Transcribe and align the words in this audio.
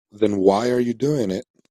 Then 0.11 0.37
why 0.37 0.71
are 0.71 0.79
you 0.79 0.95
doing 0.95 1.29
it? 1.29 1.45